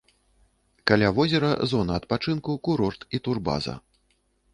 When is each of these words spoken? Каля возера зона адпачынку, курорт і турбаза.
Каля 0.91 1.09
возера 1.19 1.51
зона 1.73 1.93
адпачынку, 2.01 2.51
курорт 2.69 3.05
і 3.19 3.21
турбаза. 3.29 3.75